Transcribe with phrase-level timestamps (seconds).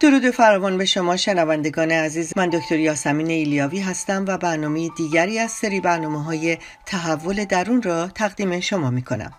[0.00, 5.50] درود فراوان به شما شنوندگان عزیز من دکتر یاسمین ایلیاوی هستم و برنامه دیگری از
[5.50, 9.32] سری برنامه های تحول درون را تقدیم شما می کنم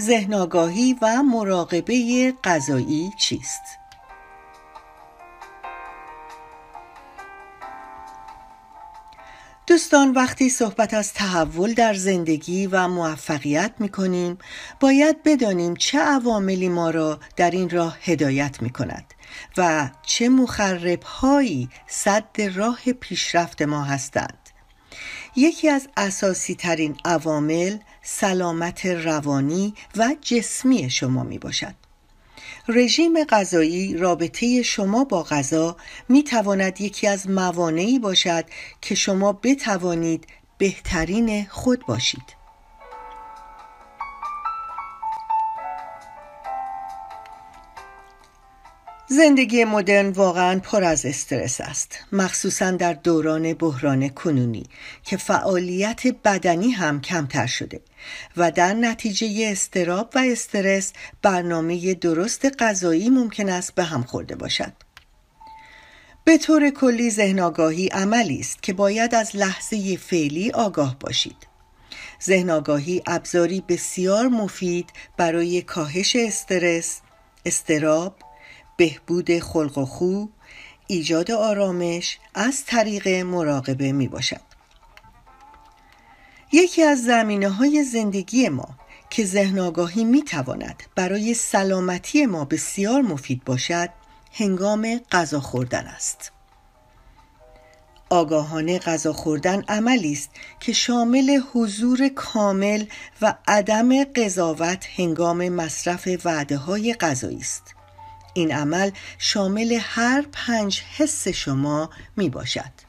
[0.00, 3.83] ذهن آگاهی و مراقبه غذایی چیست؟
[9.66, 14.38] دوستان وقتی صحبت از تحول در زندگی و موفقیت می کنیم
[14.80, 19.14] باید بدانیم چه عواملی ما را در این راه هدایت می کند
[19.56, 24.50] و چه مخرب هایی صد راه پیشرفت ما هستند.
[25.36, 31.83] یکی از اساسی ترین عوامل سلامت روانی و جسمی شما می باشد
[32.68, 35.76] رژیم غذایی رابطه شما با غذا
[36.08, 38.44] می تواند یکی از موانعی باشد
[38.80, 40.26] که شما بتوانید
[40.58, 42.43] بهترین خود باشید.
[49.08, 54.64] زندگی مدرن واقعا پر از استرس است مخصوصا در دوران بحران کنونی
[55.02, 57.80] که فعالیت بدنی هم کمتر شده
[58.36, 64.72] و در نتیجه استراب و استرس برنامه درست غذایی ممکن است به هم خورده باشد.
[66.24, 71.46] به طور کلی ذهن آگاهی عملی است که باید از لحظه فعلی آگاه باشید.
[72.24, 77.00] ذهن آگاهی ابزاری بسیار مفید برای کاهش استرس
[77.46, 78.16] استراب
[78.76, 80.26] بهبود خلق و خو
[80.86, 84.40] ایجاد آرامش از طریق مراقبه می باشد.
[86.52, 88.68] یکی از زمینه های زندگی ما
[89.10, 93.90] که ذهن آگاهی می تواند برای سلامتی ما بسیار مفید باشد
[94.32, 96.32] هنگام غذا خوردن است.
[98.10, 100.30] آگاهانه غذا خوردن عملی است
[100.60, 102.84] که شامل حضور کامل
[103.22, 107.74] و عدم قضاوت هنگام مصرف وعده های غذایی است.
[108.34, 112.84] این عمل شامل هر پنج حس شما می باشد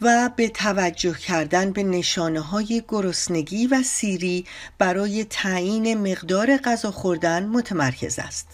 [0.00, 4.46] و به توجه کردن به نشانه های گرسنگی و سیری
[4.78, 8.48] برای تعیین مقدار غذا خوردن متمرکز است.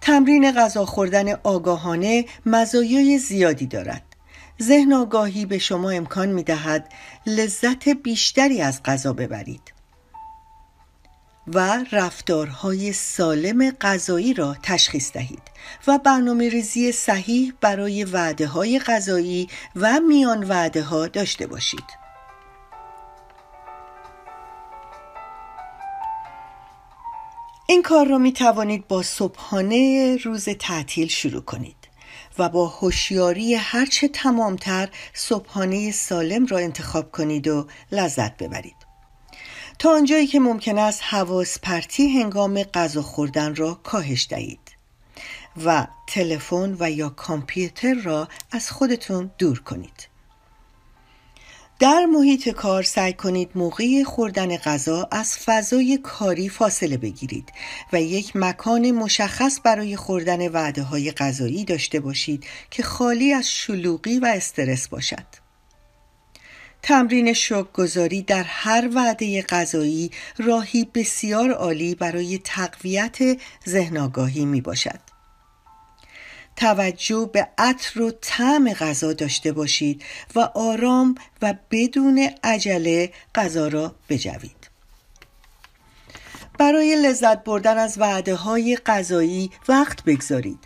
[0.00, 4.02] تمرین غذا خوردن آگاهانه مزایای زیادی دارد.
[4.62, 6.92] ذهن آگاهی به شما امکان می دهد
[7.26, 9.75] لذت بیشتری از غذا ببرید.
[11.54, 15.42] و رفتارهای سالم غذایی را تشخیص دهید
[15.86, 22.06] و برنامه ریزی صحیح برای وعده های غذایی و میان وعده ها داشته باشید.
[27.68, 31.76] این کار را می توانید با صبحانه روز تعطیل شروع کنید
[32.38, 38.75] و با هوشیاری هرچه تمامتر صبحانه سالم را انتخاب کنید و لذت ببرید.
[39.78, 44.76] تا آنجایی که ممکن است حواس پرتی هنگام غذا خوردن را کاهش دهید
[45.64, 50.08] و تلفن و یا کامپیوتر را از خودتون دور کنید
[51.78, 57.52] در محیط کار سعی کنید موقع خوردن غذا از فضای کاری فاصله بگیرید
[57.92, 64.18] و یک مکان مشخص برای خوردن وعده های غذایی داشته باشید که خالی از شلوغی
[64.18, 65.45] و استرس باشد.
[66.86, 67.34] تمرین
[67.74, 73.18] گذاری در هر وعده غذایی راهی بسیار عالی برای تقویت
[73.68, 75.00] ذهن آگاهی می باشد.
[76.56, 80.04] توجه به عطر و طعم غذا داشته باشید
[80.34, 84.70] و آرام و بدون عجله غذا را بجوید.
[86.58, 90.60] برای لذت بردن از وعده های غذایی وقت بگذارید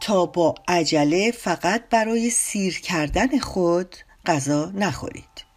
[0.00, 5.50] تا با عجله فقط برای سیر کردن خود غذا نخورید.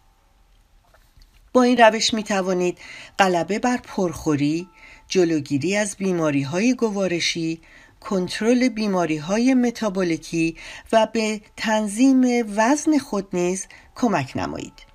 [1.52, 2.78] با این روش می توانید
[3.18, 4.68] غلبه بر پرخوری
[5.08, 7.60] جلوگیری از بیماری های گوارشی
[8.00, 10.56] کنترل بیماری های متابولیکی
[10.92, 12.24] و به تنظیم
[12.56, 14.93] وزن خود نیز کمک نمایید.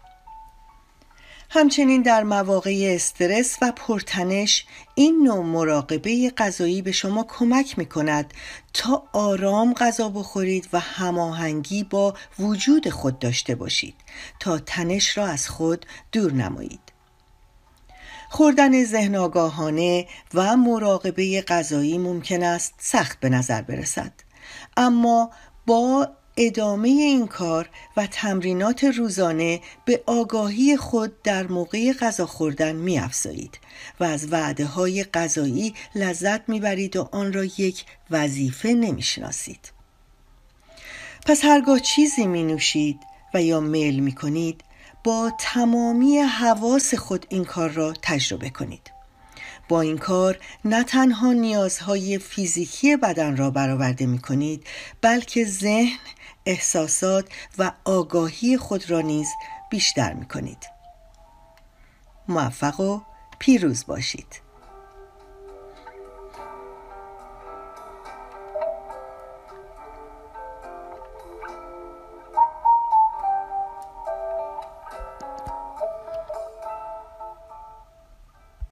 [1.51, 4.65] همچنین در مواقع استرس و پرتنش
[4.95, 8.33] این نوع مراقبه غذایی به شما کمک می کند
[8.73, 13.95] تا آرام غذا بخورید و هماهنگی با وجود خود داشته باشید
[14.39, 16.79] تا تنش را از خود دور نمایید.
[18.29, 24.11] خوردن ذهن آگاهانه و مراقبه غذایی ممکن است سخت به نظر برسد.
[24.77, 25.31] اما
[25.65, 26.09] با
[26.41, 33.59] ادامه این کار و تمرینات روزانه به آگاهی خود در موقع غذا خوردن می افزایید
[33.99, 39.71] و از وعده های غذایی لذت می برید و آن را یک وظیفه نمی شناسید.
[41.25, 42.99] پس هرگاه چیزی می نوشید
[43.33, 44.61] و یا میل می کنید
[45.03, 48.91] با تمامی حواس خود این کار را تجربه کنید.
[49.69, 54.63] با این کار نه تنها نیازهای فیزیکی بدن را برآورده می کنید
[55.01, 55.99] بلکه ذهن
[56.49, 59.27] احساسات و آگاهی خود را نیز
[59.71, 60.69] بیشتر می کنید.
[62.27, 63.01] موفق و
[63.39, 64.41] پیروز باشید.